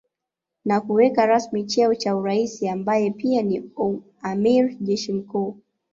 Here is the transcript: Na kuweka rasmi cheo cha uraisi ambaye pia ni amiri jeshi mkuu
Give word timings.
Na 0.65 0.81
kuweka 0.81 1.25
rasmi 1.25 1.65
cheo 1.65 1.95
cha 1.95 2.15
uraisi 2.15 2.67
ambaye 2.69 3.11
pia 3.11 3.41
ni 3.41 3.71
amiri 4.21 4.75
jeshi 4.81 5.13
mkuu 5.13 5.55